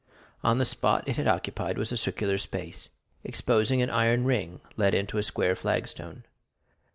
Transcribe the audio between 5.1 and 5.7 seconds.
a square